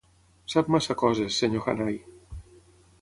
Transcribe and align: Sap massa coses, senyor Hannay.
Sap 0.53 0.71
massa 0.75 0.95
coses, 1.01 1.37
senyor 1.43 1.63
Hannay. 1.75 2.01